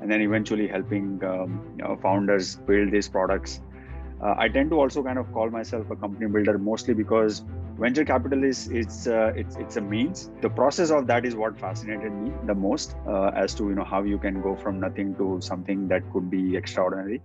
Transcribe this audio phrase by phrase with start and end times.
[0.00, 3.60] and then eventually helping um, you know, founders build these products.
[4.22, 7.44] Uh, I tend to also kind of call myself a company builder mostly because
[7.78, 10.30] venture capital is it's uh, it's it's a means.
[10.40, 13.84] The process of that is what fascinated me the most uh, as to you know
[13.84, 17.22] how you can go from nothing to something that could be extraordinary.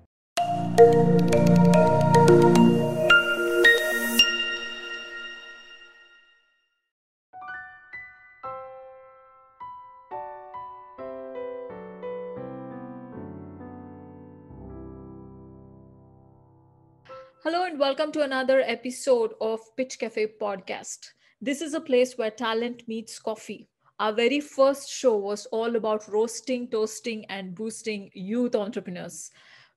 [17.99, 20.99] Welcome to another episode of Pitch Cafe podcast.
[21.41, 23.67] This is a place where talent meets coffee.
[23.99, 29.31] Our very first show was all about roasting, toasting, and boosting youth entrepreneurs.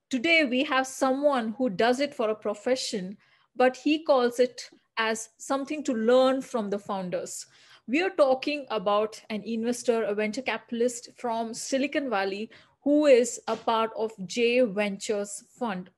[0.09, 3.17] Today, we have someone who does it for a profession,
[3.57, 7.45] but he calls it as something to learn from the founders.
[7.89, 12.51] We are talking about an investor, a venture capitalist from Silicon Valley,
[12.83, 15.91] who is a part of J Ventures Fund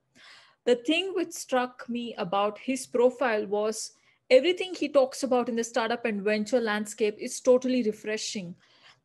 [0.64, 3.92] the thing which struck me about his profile was
[4.30, 8.54] everything he talks about in the startup and venture landscape is totally refreshing.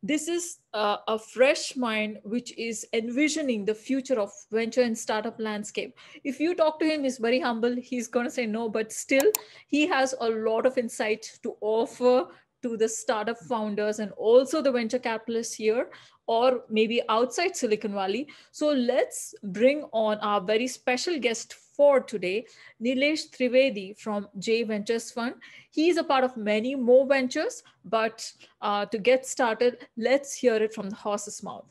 [0.02, 5.38] This is uh, a fresh mind which is envisioning the future of venture and startup
[5.38, 5.94] landscape.
[6.24, 7.76] If you talk to him he's very humble.
[7.76, 9.30] He's going to say no but still
[9.68, 12.28] he has a lot of insight to offer
[12.62, 15.88] to the startup founders and also the venture capitalists here
[16.26, 18.28] or maybe outside Silicon Valley.
[18.52, 22.46] So let's bring on our very special guest for today,
[22.80, 25.34] Nilesh Trivedi from J Ventures Fund.
[25.70, 30.74] He's a part of many more ventures, but uh, to get started, let's hear it
[30.74, 31.64] from the horse's mouth.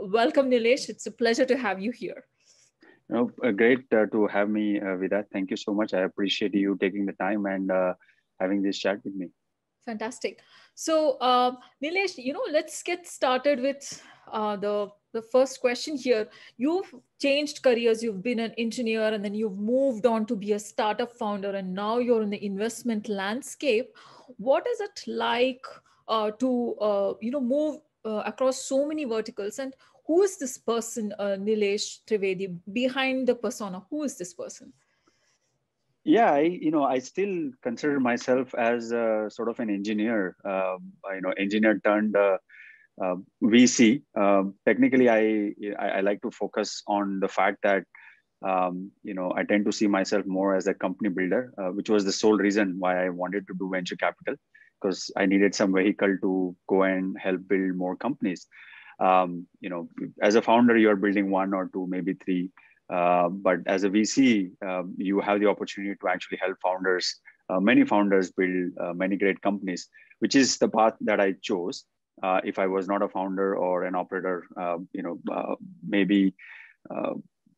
[0.00, 0.88] Welcome, Nilesh.
[0.88, 2.24] It's a pleasure to have you here.
[3.10, 5.24] No, uh, great uh, to have me, uh, Vida.
[5.32, 5.94] Thank you so much.
[5.94, 7.94] I appreciate you taking the time and uh,
[8.38, 9.28] having this chat with me.
[9.86, 10.40] Fantastic.
[10.74, 16.28] So, uh, Nilesh, you know, let's get started with uh, the the first question here.
[16.58, 18.02] You've changed careers.
[18.02, 21.72] You've been an engineer, and then you've moved on to be a startup founder, and
[21.72, 23.96] now you're in the investment landscape.
[24.36, 25.64] What is it like
[26.08, 29.58] uh, to you know move across so many verticals?
[29.58, 29.72] And
[30.08, 33.84] who is this person, uh, Nilesh Trivedi, behind the persona?
[33.90, 34.72] Who is this person?
[36.04, 40.76] yeah i you know i still consider myself as a, sort of an engineer uh,
[41.14, 42.38] you know engineer turned uh,
[43.02, 47.84] uh, vc um, technically I, I, I like to focus on the fact that
[48.42, 51.90] um, you know i tend to see myself more as a company builder uh, which
[51.90, 54.36] was the sole reason why i wanted to do venture capital
[54.80, 58.46] because i needed some vehicle to go and help build more companies
[59.00, 59.88] um, you know
[60.22, 62.50] as a founder you're building one or two maybe three
[62.90, 67.16] uh, but as a VC, um, you have the opportunity to actually help founders,
[67.50, 69.88] uh, many founders build uh, many great companies,
[70.20, 71.84] which is the path that I chose.
[72.22, 76.34] Uh, if I was not a founder or an operator, uh, you know, maybe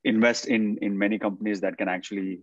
[0.03, 2.41] invest in in many companies that can actually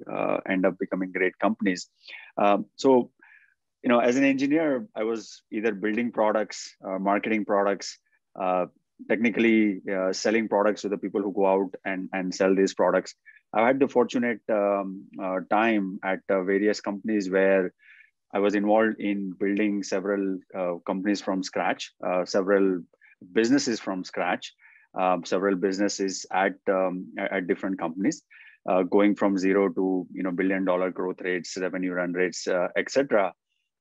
[0.47, 1.90] end up becoming great companies.
[2.38, 3.12] Um, so,
[3.84, 8.00] you know, as an engineer, I was either building products, marketing products,
[9.09, 13.16] technically uh, selling products to the people who go out and, and sell these products.
[13.53, 17.74] I've had the fortunate um, uh, time at uh, various companies where
[18.34, 22.81] I was involved in building several uh, companies from scratch, uh, several
[23.31, 24.53] businesses from scratch,
[25.00, 28.24] um, several businesses at um, at different companies,
[28.69, 33.34] uh, going from zero to you know billion dollar growth rates, revenue run rates, etc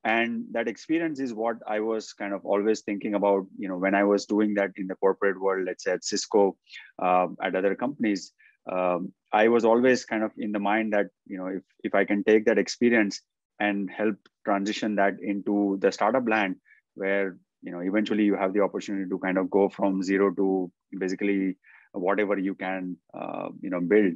[0.07, 3.95] and that experience is what i was kind of always thinking about you know when
[3.99, 6.55] i was doing that in the corporate world let's say at cisco
[7.03, 8.31] uh, at other companies.
[8.71, 12.03] Um, i was always kind of in the mind that you know if, if i
[12.09, 13.21] can take that experience
[13.59, 14.15] and help
[14.45, 16.57] transition that into the startup land
[16.95, 20.71] where you know eventually you have the opportunity to kind of go from zero to
[20.99, 21.55] basically
[21.93, 24.13] whatever you can uh, you know build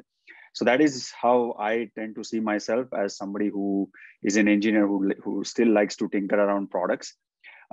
[0.53, 3.89] so that is how i tend to see myself as somebody who
[4.23, 7.15] is an engineer who, who still likes to tinker around products.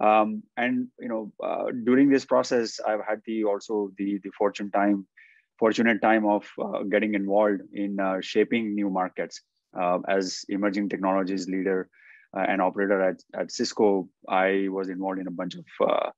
[0.00, 4.70] Um, and you know uh, during this process i've had the also the the fortune
[4.70, 5.06] time
[5.58, 9.42] fortunate time of uh, getting involved in uh, shaping new markets.
[9.78, 11.90] Uh, as emerging technologies leader
[12.34, 16.08] uh, and operator at, at cisco i was involved in a bunch of uh,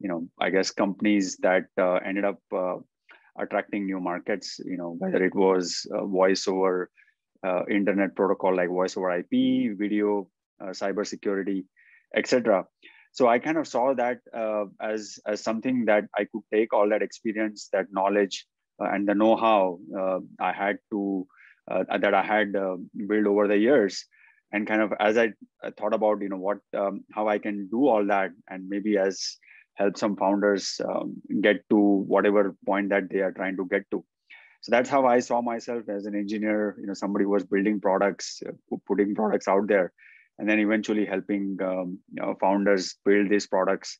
[0.00, 1.66] you know i guess companies that
[2.04, 2.40] ended up
[3.38, 6.90] attracting new markets, you know, whether it was uh, voice over
[7.46, 10.28] uh, internet protocol like voice over IP, video,
[10.60, 11.64] uh, cybersecurity,
[12.14, 12.64] etc.
[13.12, 16.88] So I kind of saw that uh, as, as something that I could take all
[16.90, 18.46] that experience, that knowledge,
[18.80, 21.26] uh, and the know-how uh, I had to
[21.68, 24.04] that I had built over the years,
[24.52, 25.32] and kind of as I,
[25.62, 28.96] I thought about you know what um, how I can do all that and maybe
[28.98, 29.38] as
[29.76, 34.04] help some founders um, get to whatever point that they are trying to get to.
[34.62, 37.80] So that's how I saw myself as an engineer, you know, somebody who was building
[37.80, 39.92] products, uh, putting products out there,
[40.38, 43.98] and then eventually helping um, you know, founders build these products.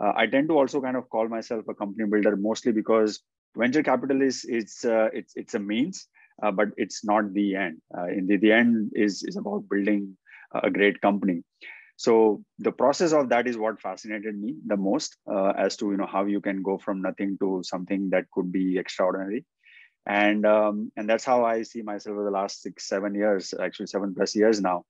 [0.00, 3.20] Uh, I tend to also kind of call myself a company builder mostly because
[3.56, 6.06] venture capital is it's uh, it's it's a means,
[6.42, 7.80] uh, but it's not the end.
[7.96, 10.16] Uh, in the, the end is is about building
[10.62, 11.42] a great company
[11.96, 15.96] so the process of that is what fascinated me the most uh, as to you
[15.96, 19.44] know how you can go from nothing to something that could be extraordinary.
[20.06, 23.86] And um, and that's how i see myself over the last six seven years actually
[23.86, 24.84] seven plus years now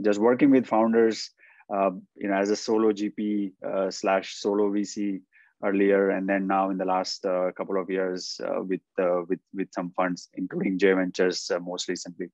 [0.00, 1.30] just working with founders
[1.74, 5.20] uh, you know as a solo gp uh, slash solo vc
[5.64, 9.40] earlier and then now in the last uh, couple of years uh, with uh, with
[9.52, 12.30] with some funds including j ventures most recently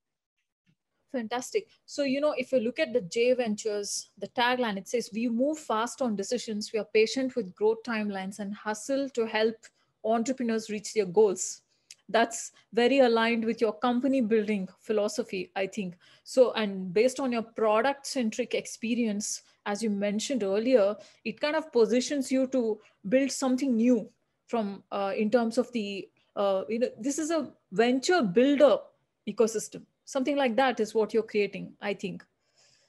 [1.13, 1.69] Fantastic.
[1.87, 5.29] So, you know, if you look at the J Ventures, the tagline, it says, We
[5.29, 9.57] move fast on decisions, we are patient with growth timelines, and hustle to help
[10.05, 11.63] entrepreneurs reach their goals.
[12.11, 15.97] That's very aligned with your company building philosophy, I think.
[16.25, 20.95] So, and based on your product centric experience, as you mentioned earlier,
[21.25, 24.09] it kind of positions you to build something new
[24.47, 28.79] from uh, in terms of the, uh, you know, this is a venture builder
[29.27, 29.83] ecosystem
[30.15, 32.25] something like that is what you're creating i think.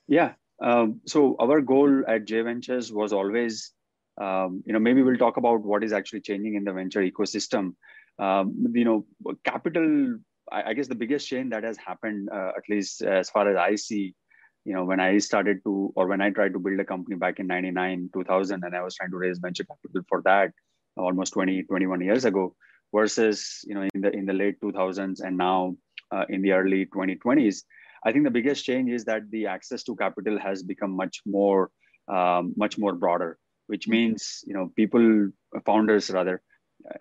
[0.07, 0.33] Yeah.
[0.61, 3.73] Um, so our goal at j ventures was always
[4.25, 7.75] um, you know maybe we'll talk about what is actually changing in the venture ecosystem.
[8.27, 9.05] Um, you know
[9.45, 10.17] capital
[10.51, 13.55] I, I, guess the biggest change that has happened uh, at least as far as
[13.65, 14.13] i see
[14.65, 17.39] you know when i started to or when i tried to build a company back
[17.39, 20.51] in 99 2000 and i was trying to raise venture capital for that
[20.97, 22.53] almost 20 21 years ago
[22.93, 25.75] versus you know in the in the late 2000s and now
[26.11, 27.63] uh, in the early 2020s,
[28.03, 31.69] I think the biggest change is that the access to capital has become much more,
[32.07, 33.91] um, much more broader, which mm-hmm.
[33.91, 35.29] means you know people,
[35.65, 36.41] founders rather,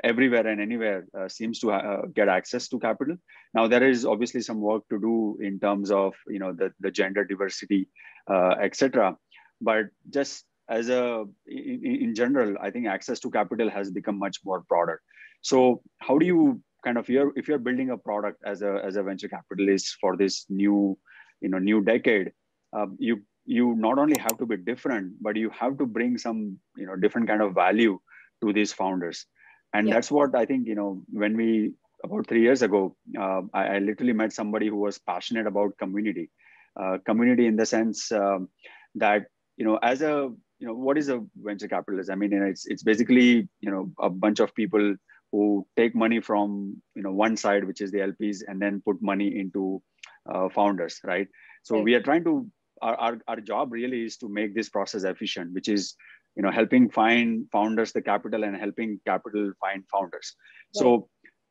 [0.02, 3.16] everywhere and anywhere uh, seems to uh, get access to capital.
[3.54, 6.90] Now there is obviously some work to do in terms of you know the, the
[6.90, 7.88] gender diversity,
[8.28, 9.16] uh, etc.
[9.60, 14.38] But just as a in, in general, I think access to capital has become much
[14.44, 15.00] more broader.
[15.40, 18.96] So how do you kind of you're if you're building a product as a as
[18.96, 20.96] a venture capitalist for this new
[21.40, 22.32] you know new decade
[22.72, 26.58] um, you you not only have to be different but you have to bring some
[26.76, 27.98] you know different kind of value
[28.42, 29.26] to these founders
[29.74, 29.94] and yeah.
[29.94, 31.72] that's what i think you know when we
[32.04, 36.30] about three years ago uh, I, I, literally met somebody who was passionate about community
[36.80, 38.48] uh, community in the sense um,
[38.94, 39.24] that
[39.56, 40.30] you know as a
[40.60, 43.90] you know what is a venture capitalist i mean you it's it's basically you know
[44.00, 44.94] a bunch of people
[45.32, 49.00] who take money from you know one side which is the lps and then put
[49.00, 49.82] money into
[50.32, 51.28] uh, founders right
[51.62, 51.84] so right.
[51.84, 52.46] we are trying to
[52.82, 55.94] our, our, our job really is to make this process efficient which is
[56.36, 60.82] you know helping find founders the capital and helping capital find founders right.
[60.82, 61.08] so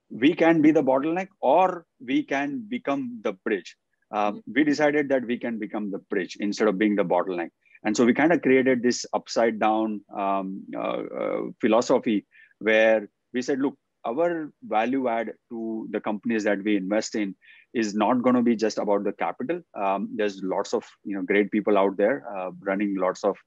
[0.10, 3.76] we can be the bottleneck or we can become the bridge
[4.12, 4.54] uh, mm-hmm.
[4.56, 7.50] we decided that we can become the bridge instead of being the bottleneck
[7.84, 12.26] and so we kind of created this upside down um, uh, uh philosophy
[12.60, 17.36] where we said, look, our value add to the companies that we invest in
[17.74, 19.62] is not going to be just about the capital.
[19.76, 23.38] Um, there's lots of you know great people out there uh, running lots of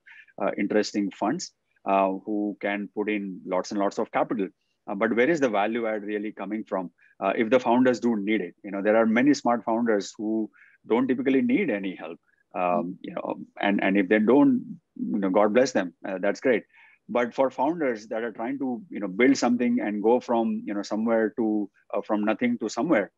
[0.42, 1.52] uh, interesting funds
[1.86, 4.48] uh, who can put in lots and lots of capital.
[4.88, 6.90] Uh, but where is the value add really coming from?
[7.22, 10.50] Uh, if the founders do need it, you know there are many smart founders who
[10.86, 12.18] don't typically need any help.
[12.54, 15.94] Um, you know, and and if they don't, you know, God bless them.
[16.06, 16.64] Uh, that's great
[17.10, 20.74] but for founders that are trying to you know build something and go from you
[20.74, 23.10] know somewhere to uh, from nothing to somewhere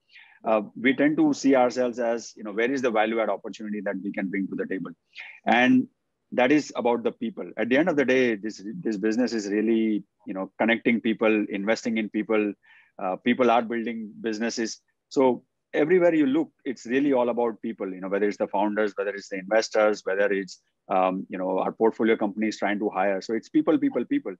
[0.44, 3.80] uh, we tend to see ourselves as you know where is the value add opportunity
[3.80, 4.90] that we can bring to the table.
[5.46, 5.86] And
[6.32, 7.48] that is about the people.
[7.56, 11.46] At the end of the day this this business is really you know connecting people
[11.48, 12.52] investing in people.
[13.02, 14.80] Uh, people are building businesses.
[15.08, 18.92] So everywhere you look it's really all about people you know whether it's the founders
[18.96, 23.20] whether it's the investors whether it's um, you know our portfolio companies trying to hire.
[23.20, 24.34] So it's people people people.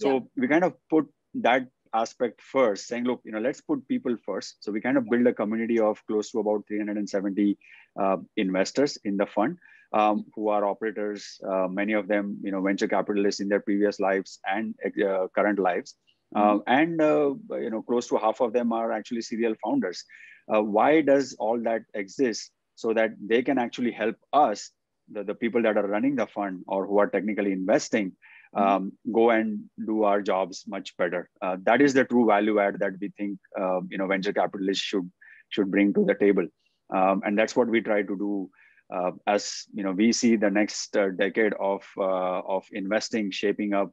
[0.00, 0.20] So yeah.
[0.36, 4.56] we kind of put that aspect first saying look you know let's put people first.
[4.60, 7.58] So we kind of build a community of close to about 370
[8.00, 9.58] uh, investors in the fund
[9.92, 14.00] um, who are operators uh, many of them you know venture capitalists in their previous
[14.00, 14.74] lives and
[15.06, 15.94] uh, current lives
[16.34, 16.58] mm-hmm.
[16.66, 20.04] and uh, you know close to half of them are actually serial founders
[20.52, 24.70] uh, why does all that exist so that they can actually help us
[25.10, 28.12] the, the people that are running the fund or who are technically investing
[28.56, 28.66] mm-hmm.
[28.66, 32.78] um, go and do our jobs much better uh, that is the true value add
[32.78, 35.10] that we think uh, you know venture capitalists should
[35.50, 36.46] should bring to the table
[36.94, 38.50] um, and that's what we try to do
[38.92, 43.72] uh, as you know, we see the next uh, decade of uh, of investing shaping
[43.72, 43.90] up,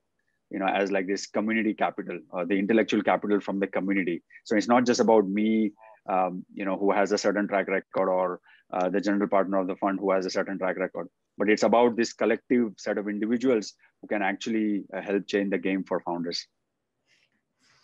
[0.52, 4.22] you know, as like this community capital, or the intellectual capital from the community.
[4.44, 5.72] So it's not just about me,
[6.10, 8.40] um, you know, who has a certain track record, or
[8.74, 11.64] uh, the general partner of the fund who has a certain track record, but it's
[11.64, 16.00] about this collective set of individuals who can actually uh, help change the game for
[16.02, 16.48] founders.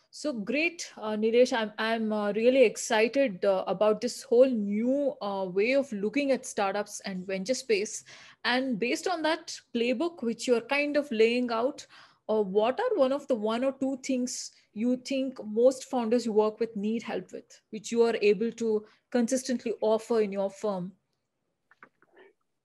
[0.09, 1.17] So great, uh.
[1.53, 6.45] I'm, I'm uh, really excited uh, about this whole new uh, way of looking at
[6.45, 8.03] startups and venture space.
[8.43, 11.85] And based on that playbook, which you're kind of laying out,
[12.29, 16.33] uh, what are one of the one or two things you think most founders you
[16.33, 20.91] work with need help with, which you are able to consistently offer in your firm?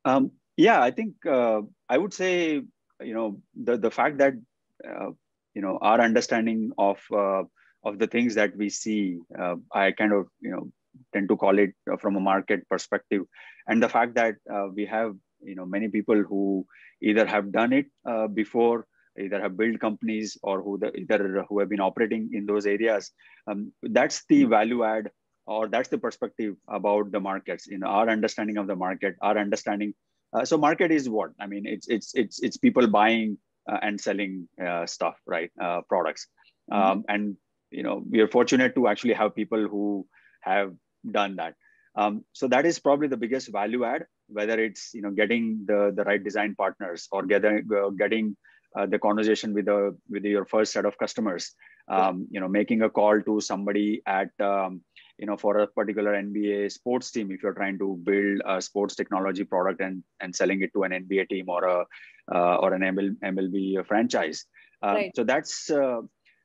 [0.05, 2.63] Um, yeah, I think uh, I would say,
[3.01, 4.35] you know, the, the fact that
[5.55, 7.43] you know our understanding of uh,
[7.85, 10.71] of the things that we see uh, i kind of you know
[11.13, 13.23] tend to call it uh, from a market perspective
[13.67, 16.67] and the fact that uh, we have you know many people who
[17.01, 18.87] either have done it uh, before
[19.19, 23.11] either have built companies or who the, either who have been operating in those areas
[23.47, 25.11] um, that's the value add
[25.47, 29.37] or that's the perspective about the markets you know our understanding of the market our
[29.37, 29.93] understanding
[30.33, 33.37] uh, so market is what i mean it's it's it's it's people buying
[33.71, 35.51] uh, and selling uh, stuff, right?
[35.61, 36.27] Uh, products.
[36.73, 36.83] Mm-hmm.
[36.83, 37.37] Um, and
[37.71, 40.07] you know, we are fortunate to actually have people who
[40.41, 40.73] have
[41.11, 41.55] done that.
[41.95, 45.93] Um, so that is probably the biggest value add, whether it's you know getting the
[45.95, 48.37] the right design partners or getting uh, getting
[48.77, 51.55] uh, the conversation with the with your first set of customers.
[51.89, 54.83] Um, you know, making a call to somebody at um,
[55.19, 58.95] you know for a particular nba sports team if you're trying to build a sports
[58.95, 61.85] technology product and and selling it to an nba team or a
[62.35, 64.47] uh, or an ML, mlb franchise
[64.83, 65.13] um, right.
[65.15, 66.01] so that's uh,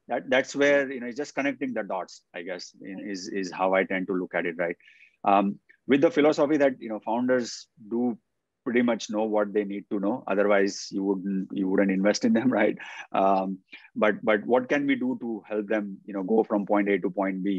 [0.07, 3.73] that that's where you know it's just connecting the dots i guess is is how
[3.73, 4.75] i tend to look at it right
[5.23, 8.17] um, with the philosophy that you know founders do
[8.67, 12.33] pretty much know what they need to know otherwise you wouldn't you wouldn't invest in
[12.37, 12.77] them right
[13.21, 13.57] um,
[14.05, 16.99] but but what can we do to help them you know go from point a
[17.05, 17.55] to point b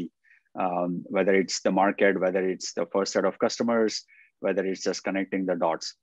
[0.59, 4.03] um, whether it's the market, whether it's the first set of customers,
[4.39, 5.95] whether it's just connecting the dots.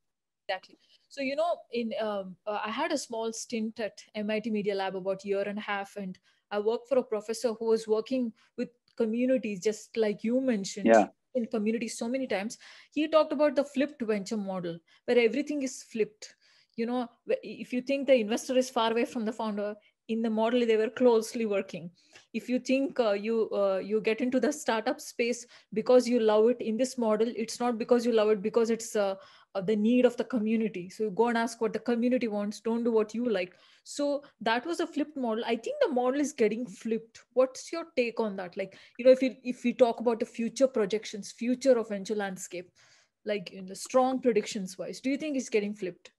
[0.48, 0.78] Exactly.
[1.08, 4.96] So you know, in um, uh, I had a small stint at MIT Media Lab
[4.96, 6.18] about a year and a half, and
[6.50, 10.86] I worked for a professor who was working with communities, just like you mentioned.
[10.86, 11.06] Yeah.
[11.36, 12.58] In communities, so many times
[12.92, 16.34] he talked about the flipped venture model, where everything is flipped.
[16.76, 17.08] You know,
[17.42, 19.74] if you think the investor is far away from the founder,
[20.08, 21.90] in the model they were closely working
[22.32, 26.48] if you think uh, you uh, you get into the startup space because you love
[26.50, 29.14] it in this model it's not because you love it because it's uh,
[29.60, 30.88] the need of the community.
[30.88, 33.54] So go and ask what the community wants don't do what you like.
[33.84, 35.44] So that was a flipped model.
[35.46, 37.20] I think the model is getting flipped.
[37.32, 38.56] What's your take on that?
[38.56, 42.14] Like you know if you if we talk about the future projections future of venture
[42.14, 42.70] landscape
[43.24, 46.12] like in the strong predictions wise do you think it's getting flipped?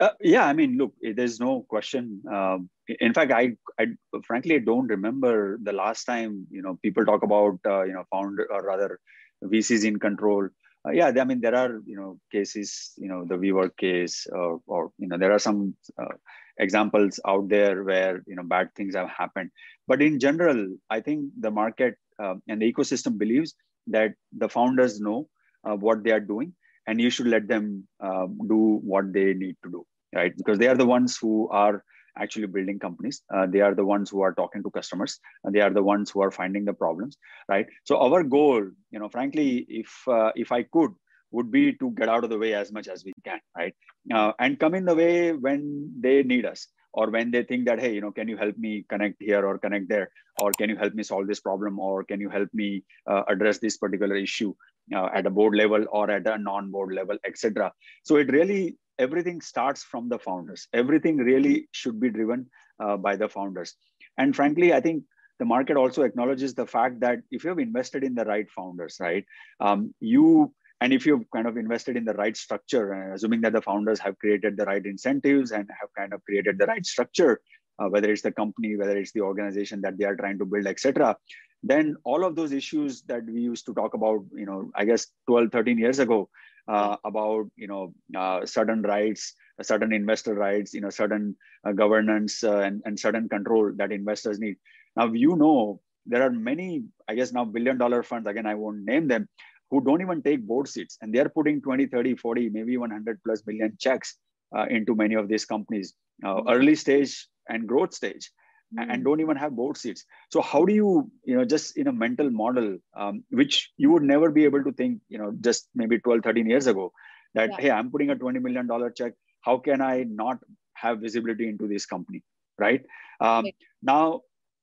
[0.00, 2.22] Uh, yeah, I mean, look, there's no question.
[2.30, 2.70] Um,
[3.00, 3.86] in fact, I, I
[4.24, 8.46] frankly don't remember the last time you know people talk about uh, you know founder
[8.50, 9.00] or rather
[9.42, 10.48] VCs in control.
[10.88, 14.60] Uh, yeah, I mean there are you know cases, you know the WeWork case, or,
[14.66, 16.14] or you know there are some uh,
[16.58, 19.50] examples out there where you know bad things have happened.
[19.86, 23.54] But in general, I think the market um, and the ecosystem believes
[23.88, 25.28] that the founders know
[25.64, 26.54] uh, what they are doing
[26.86, 30.68] and you should let them uh, do what they need to do right because they
[30.68, 31.84] are the ones who are
[32.20, 33.22] actually building companies.
[33.34, 35.18] Uh, they are the ones who are talking to customers.
[35.44, 37.16] And they are the ones who are finding the problems
[37.48, 37.66] right?
[37.84, 40.92] So our goal you know frankly if uh, if i could
[41.30, 43.74] would be to get out of the way as much as we can right?
[44.12, 47.80] Uh, and come in the way when they need us or when they think that
[47.80, 50.10] hey you know can you help me connect here or connect there?
[50.40, 51.80] Or can you help me solve this problem?
[51.80, 54.54] Or can you help me uh, address this particular issue
[54.94, 57.72] uh, at a board level or at a non-board level, etc.
[58.04, 60.68] So it really everything starts from the founders.
[60.72, 62.46] Everything really should be driven
[62.80, 63.74] uh, by the founders.
[64.18, 65.04] And frankly, I think
[65.38, 68.96] the market also acknowledges the fact that if you have invested in the right founders,
[69.00, 69.24] right,
[69.60, 73.52] um, you and if you've kind of invested in the right structure, uh, assuming that
[73.52, 77.40] the founders have created the right incentives and have kind of created the right structure,
[77.80, 80.66] uh, whether it's the company, whether it's the organization that they are trying to build,
[80.66, 81.16] etc.,
[81.64, 85.08] then all of those issues that we used to talk about, you know, I guess
[85.26, 86.28] 12, 13 years ago,
[86.68, 92.44] uh, about you know uh, certain rights, certain investor rights, you know, certain uh, governance
[92.44, 94.56] uh, and, and certain control that investors need.
[94.96, 98.28] Now you know there are many, I guess now billion dollar funds.
[98.28, 99.28] Again, I won't name them,
[99.70, 103.42] who don't even take board seats, and they're putting 20, 30, 40, maybe 100 plus
[103.46, 104.16] million checks
[104.56, 105.94] uh, into many of these companies,
[106.24, 108.30] uh, early stage and growth stage.
[108.76, 108.86] Mm.
[108.92, 111.92] and don't even have board seats so how do you you know just in a
[111.92, 115.98] mental model um, which you would never be able to think you know just maybe
[115.98, 116.92] 12 13 years ago
[117.34, 117.60] that yeah.
[117.60, 120.38] hey i'm putting a 20 million dollar check how can i not
[120.74, 122.22] have visibility into this company
[122.58, 122.84] right
[123.20, 123.54] um, okay.
[123.82, 124.20] now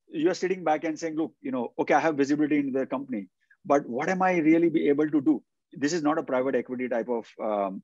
[0.08, 3.28] you're sitting back and saying look you know okay i have visibility in the company
[3.66, 5.42] but what am i really be able to do
[5.74, 7.82] this is not a private equity type of um,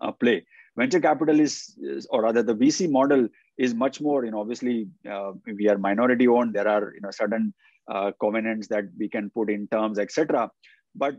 [0.00, 0.44] a play.
[0.76, 4.88] Venture capital is, is, or rather the vc model is much more you know obviously
[5.10, 6.54] uh, we are minority owned.
[6.54, 7.52] There are you know certain
[7.90, 10.48] uh, covenants that we can put in terms etc
[10.94, 11.16] but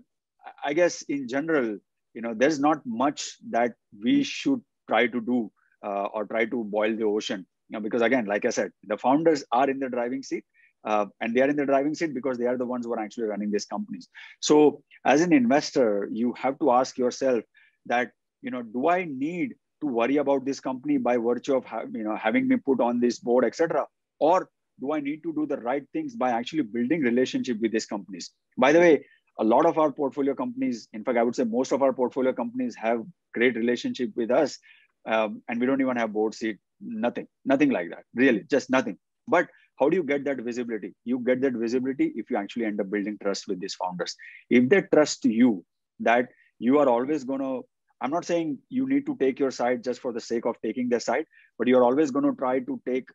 [0.63, 1.77] i guess in general
[2.13, 5.51] you know there's not much that we should try to do
[5.86, 7.46] uh, or try to boil the ocean.
[7.70, 10.44] You know, because again like i said the founders are in the driving seat
[10.84, 13.00] uh, and they are in the driving seat because they are the ones who are
[13.00, 14.10] actually running these companies.
[14.41, 17.44] So as an investor you have to ask yourself
[17.86, 18.12] that
[18.42, 22.16] you know do i need to worry about this company by virtue of you know
[22.16, 23.86] having me put on this board etc
[24.20, 27.86] or do i need to do the right things by actually building relationship with these
[27.86, 28.32] companies?
[28.58, 29.06] By the way
[29.40, 32.34] a lot of our portfolio companies in fact i would say most of our portfolio
[32.34, 34.58] companies have great relationship with us
[35.06, 38.98] um, and we don't even have board seat nothing nothing like that really just nothing.
[39.28, 39.48] But
[39.80, 40.94] how do you get that visibility?
[41.06, 44.16] You get that visibility if you actually end up building trust with these founders.
[44.50, 45.66] If they trust you
[46.02, 46.30] that
[46.60, 47.64] you are always going to
[48.01, 50.89] I'm not saying you need to take your side just for the sake of taking
[50.89, 51.25] their side,
[51.58, 53.08] but you're always going to try to take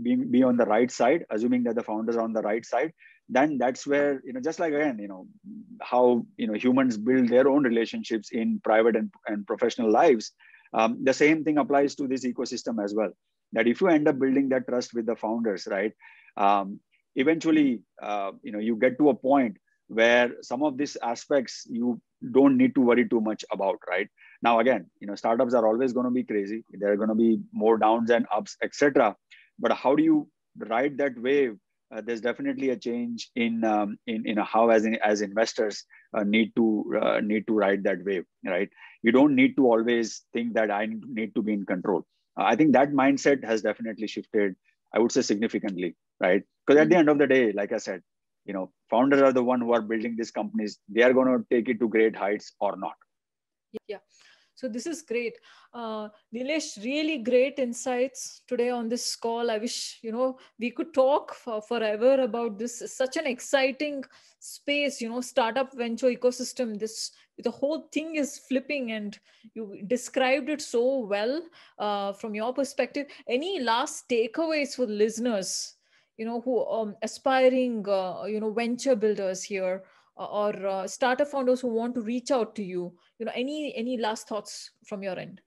[0.00, 2.92] be, be on the right side, assuming that the founders are on the right side.
[3.28, 5.26] Then that's where you know, just like again, you know,
[5.80, 10.32] how you know humans build their own relationships in private and, and professional lives.
[10.74, 13.10] Um, the same thing applies to this ecosystem as well.
[13.52, 15.92] That if you end up building that trust with the founders, right?
[16.36, 16.80] Um,
[17.14, 19.56] eventually, uh, you know, you get to a point
[19.88, 22.00] where some of these aspects you
[22.32, 24.08] don't need to worry too much about, right?
[24.42, 26.64] Now, again, you know, startups are always going to be crazy.
[26.70, 29.16] There are going to be more downs and ups, etc.
[29.58, 31.56] But how do you ride that wave?
[31.94, 35.84] Uh, there's definitely a change in um, in in how as in, as investors
[36.16, 38.70] uh, need to uh, need to ride that wave, right?
[39.02, 42.06] You don't need to always think that I need to be in control.
[42.38, 44.54] Uh, I think that mindset has definitely shifted.
[44.94, 46.42] I would say significantly, right?
[46.66, 48.02] Because at the end of the day, like I said,
[48.44, 51.44] you know founders are the one who are building these companies they are going to
[51.54, 52.96] take it to great heights or not
[53.86, 54.02] yeah
[54.62, 55.38] so this is great.
[55.74, 59.50] Uh, nilesh really great insights today on this call.
[59.50, 62.80] I wish you know we could talk for forever about this.
[62.86, 64.04] Such an exciting
[64.38, 66.78] space you know startup venture ecosystem.
[66.78, 67.10] This
[67.42, 69.18] the whole thing is flipping and
[69.54, 71.42] you described it so well
[71.80, 73.08] uh, from your perspective.
[73.28, 75.74] Any last takeaways for listeners
[76.18, 79.82] you know who um, aspiring uh, you know venture builders here
[80.16, 83.98] or uh, startup founders who want to reach out to you you know any any
[83.98, 85.40] last thoughts from your end?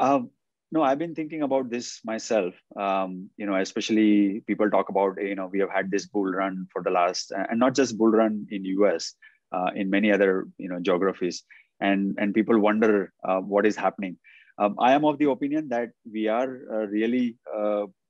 [0.00, 0.30] Um,
[0.72, 2.54] no i've been thinking about this myself.
[2.84, 6.66] Um, you know especially people talk about you know we have had this bull run
[6.72, 9.14] for the last and not just bull run in us
[9.52, 11.44] uh, in many other you know geographies.
[11.80, 14.16] And and people wonder uh, what is happening.
[14.58, 17.36] Um, i am of the opinion that we are uh, really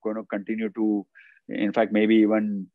[0.07, 1.07] going to continue to
[1.49, 2.67] in fact maybe even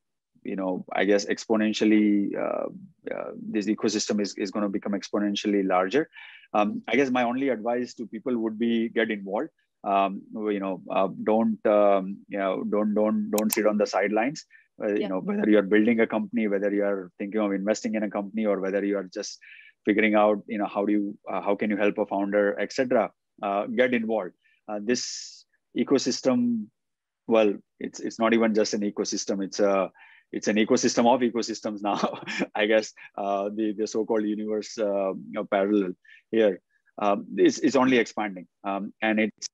[0.44, 2.68] you know i guess exponentially uh,
[3.14, 6.10] uh, this ecosystem is, is going to become exponentially larger.
[6.54, 9.50] Um, i guess my only advice to people would be get involved.
[9.84, 14.46] Um, you know uh, don't um, you know don't don't don't sit on the sidelines.
[14.82, 14.96] Uh, yeah.
[14.96, 18.46] you know whether you're building a company whether you're thinking of investing in a company
[18.46, 19.38] or whether you are just
[19.86, 23.12] figuring out you know how do you uh, how can you help a founder etc
[23.42, 24.34] uh, get involved.
[24.82, 25.46] This
[25.78, 26.68] ecosystem
[27.28, 29.44] well it's it's not even just an ecosystem.
[29.44, 29.92] It's a
[30.32, 32.00] it's an ecosystem of ecosystems now
[32.56, 35.94] i guess uh, the the so-called universe uh, you know, parallel
[36.32, 36.62] here.
[37.02, 38.46] Um, is, is only expanding.
[38.66, 39.48] Um, and it's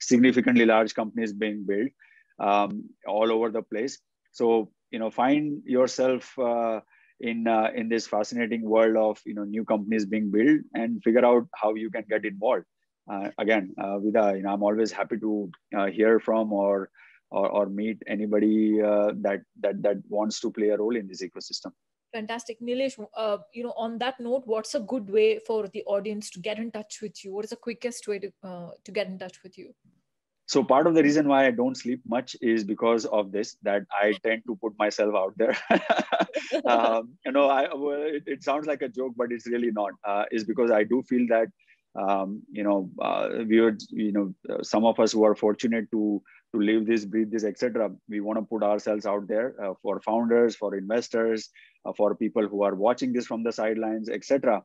[0.00, 1.90] significantly large companies being built
[2.38, 3.98] um, all over the place.
[4.32, 6.80] So you know find yourself uh,
[7.20, 11.24] in uh, in this fascinating world of you know new companies being built and figure
[11.24, 12.64] out how you can get involved.
[13.10, 15.50] Uh, again, uh, Vida, you know, I'm always happy to
[15.90, 16.90] hear from or
[17.30, 21.22] or, or meet anybody uh, that that that wants to play a role in this
[21.22, 21.72] ecosystem.
[22.12, 22.98] Fantastic, Nilesh.
[23.14, 26.58] Uh, you know, on that note, what's a good way for the audience to get
[26.58, 27.34] in touch with you?
[27.34, 29.74] What is the quickest way to uh, to get in touch with you?
[30.46, 33.56] So part of the reason why I don't sleep much is because of this.
[33.62, 35.54] That I tend to put myself out there.
[36.64, 39.92] um, you know, I well, it, it, sounds like a joke, but it's really not.
[40.30, 41.48] is because I do feel that
[41.94, 43.56] um, you know, uh, we
[43.90, 46.22] you know, uh, some of us who are fortunate to
[46.54, 47.90] to live this, breathe this, etc.
[48.08, 51.50] We want to put ourselves out there uh, for founders, for investors,
[51.84, 54.62] uh, for people who are watching this from the sidelines, etc.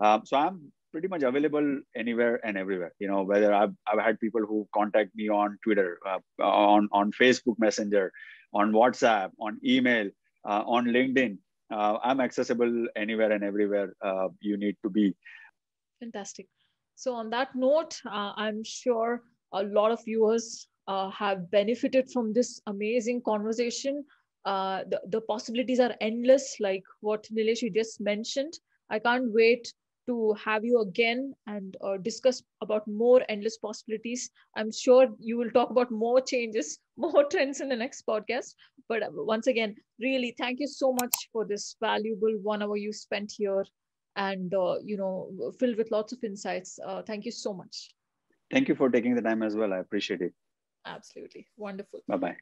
[0.00, 2.92] Um, so I'm pretty much available anywhere and everywhere.
[2.98, 7.12] You know, whether I've, I've had people who contact me on Twitter, uh, on, on
[7.12, 8.12] Facebook Messenger,
[8.52, 10.10] on WhatsApp, on email,
[10.46, 11.38] uh, on LinkedIn.
[11.72, 15.16] Uh, I'm accessible anywhere and everywhere uh, you need to be.
[16.00, 16.46] Fantastic.
[16.96, 22.32] So, on that note, uh, I'm sure a lot of viewers uh, have benefited from
[22.32, 24.04] this amazing conversation.
[24.44, 28.52] Uh, the, the possibilities are endless, like what Nilesh just mentioned.
[28.90, 29.72] I can't wait
[30.08, 34.30] to have you again and uh, discuss about more endless possibilities.
[34.56, 38.54] I'm sure you will talk about more changes, more trends in the next podcast.
[38.88, 42.92] But uh, once again, really, thank you so much for this valuable one hour you
[42.92, 43.64] spent here
[44.16, 46.78] and uh, you know filled with lots of insights.
[46.84, 47.90] Uh, thank you so much.
[48.50, 49.72] Thank you for taking the time as well.
[49.72, 50.34] I appreciate it.
[50.84, 52.02] Absolutely wonderful.
[52.06, 52.36] Bye bye.